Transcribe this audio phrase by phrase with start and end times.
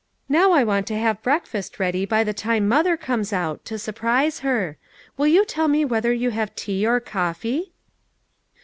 [0.27, 4.39] "Now I want to have breakfast ready by the time mother comes out, to surprise
[4.39, 4.79] her.
[5.15, 7.73] Will you tell me whether you have tea or coffee